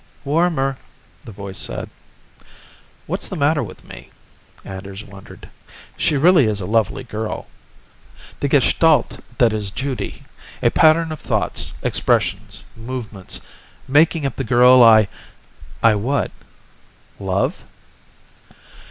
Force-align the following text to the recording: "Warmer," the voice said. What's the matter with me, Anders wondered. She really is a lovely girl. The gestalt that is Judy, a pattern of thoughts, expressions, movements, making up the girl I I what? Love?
"Warmer," 0.25 0.77
the 1.25 1.31
voice 1.31 1.59
said. 1.59 1.87
What's 3.05 3.27
the 3.27 3.35
matter 3.35 3.61
with 3.61 3.87
me, 3.87 4.09
Anders 4.65 5.03
wondered. 5.03 5.47
She 5.95 6.17
really 6.17 6.45
is 6.45 6.59
a 6.59 6.65
lovely 6.65 7.03
girl. 7.03 7.45
The 8.39 8.47
gestalt 8.47 9.19
that 9.37 9.53
is 9.53 9.69
Judy, 9.69 10.23
a 10.63 10.71
pattern 10.71 11.11
of 11.11 11.19
thoughts, 11.19 11.73
expressions, 11.83 12.63
movements, 12.75 13.41
making 13.87 14.25
up 14.25 14.37
the 14.37 14.43
girl 14.43 14.81
I 14.81 15.07
I 15.83 15.93
what? 15.93 16.31
Love? 17.19 17.63